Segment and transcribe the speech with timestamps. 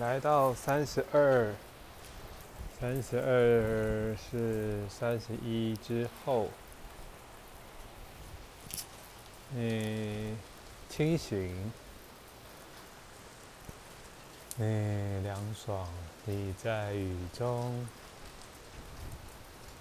[0.00, 1.54] 来到三十二，
[2.80, 6.48] 三十二是三十一之后，
[9.50, 10.34] 你
[10.88, 11.70] 清醒，
[14.56, 15.86] 你凉爽，
[16.24, 17.86] 你在雨中，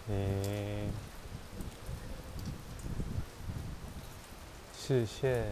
[0.06, 0.90] 你
[4.78, 5.46] 视线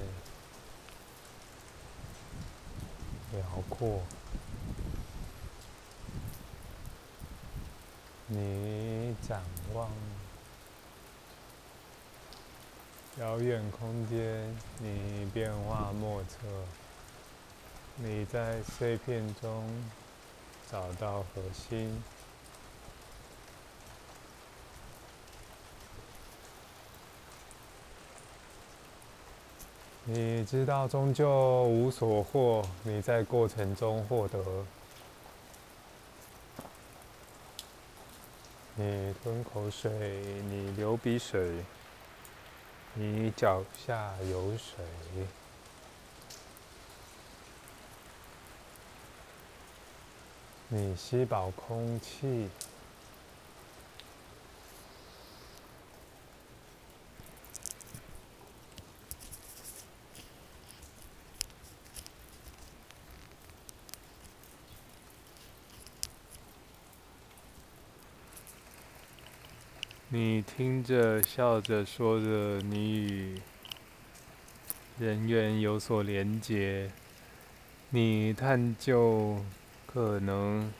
[3.31, 4.01] 辽阔。
[8.29, 9.41] 你展
[9.73, 9.89] 望
[13.19, 16.39] 遥远空间，你变化莫测。
[17.95, 19.65] 你在碎片中
[20.69, 22.03] 找到核心。
[30.03, 34.43] 你知道终究无所获，你在过程中获得。
[38.79, 39.91] 你吞口水，
[40.51, 41.65] 你流鼻水，
[42.93, 44.85] 你脚下有水，
[50.69, 52.49] 你吸饱空气。
[70.09, 73.41] 你听着，笑着，说着，你与
[74.97, 76.89] 人员有所连结。
[77.89, 79.43] 你探究
[79.85, 80.71] 可能，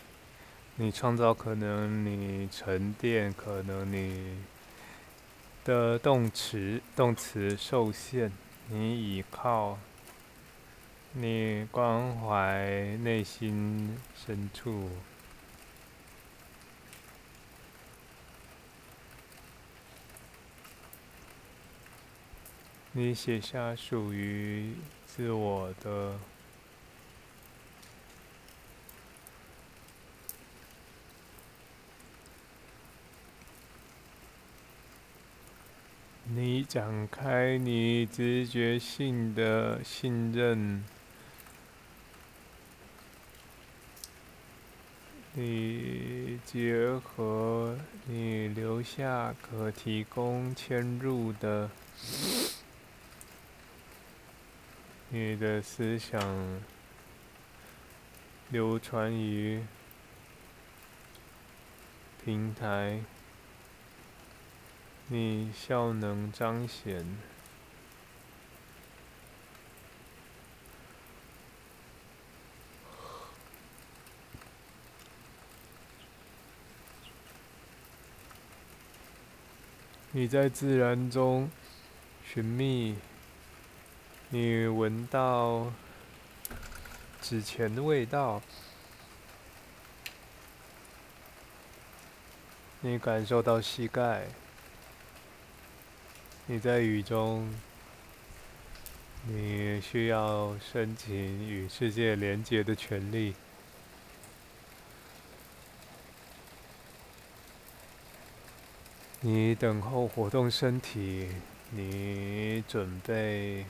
[0.78, 4.38] 你创造可能，你沉淀可能，你
[5.66, 8.31] 的动词动词受限。
[8.69, 9.78] 你倚靠，
[11.12, 14.90] 你关怀内心深处。
[22.97, 24.74] 你写下属于
[25.06, 26.18] 自我的，
[36.24, 40.84] 你展开你直觉性的信任，
[45.34, 51.69] 你结合你留下可提供迁入的。
[55.09, 56.62] 你的思想
[58.50, 59.63] 流传于
[62.25, 63.00] 平台，
[65.07, 67.18] 你效能彰显，
[80.12, 81.50] 你在自然中
[82.25, 82.97] 寻觅。
[84.29, 85.71] 你闻到
[87.21, 88.41] 纸钱的味道，
[92.81, 94.27] 你感受到膝盖，
[96.45, 97.49] 你在雨中，
[99.25, 101.15] 你需要申请
[101.47, 103.33] 与世界连接的权利，
[109.21, 111.29] 你等候活动身体，
[111.71, 113.65] 你准备。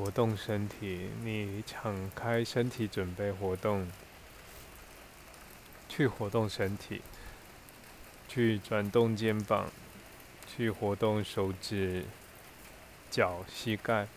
[0.00, 3.86] 活动身体，你敞开身体，准备活动，
[5.90, 7.02] 去活动身体，
[8.26, 9.66] 去转动肩膀，
[10.46, 12.06] 去活动手指、
[13.10, 14.08] 脚、膝盖，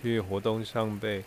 [0.00, 1.24] 去活动上背，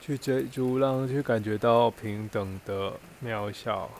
[0.00, 3.90] 去追逐，让去感觉到平等的渺小。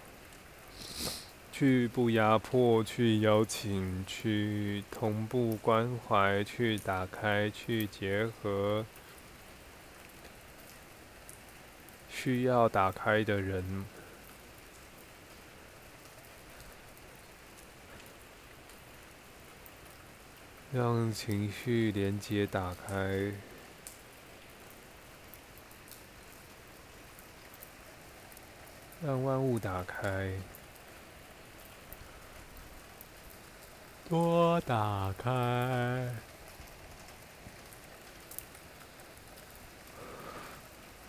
[1.53, 8.85] 去不压迫，去邀请，去同步关怀，去打开，去结合。
[12.11, 13.85] 需要打开的人，
[20.73, 23.33] 让情绪连接打开。
[29.05, 30.33] 让万物打开，
[34.09, 36.09] 多打开，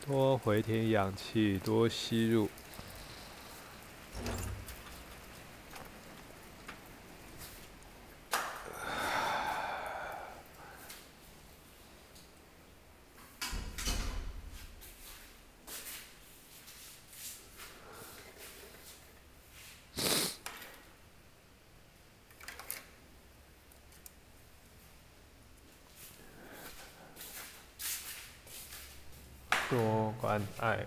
[0.03, 2.49] 多回填氧气，多吸入。
[29.69, 30.85] 多关爱。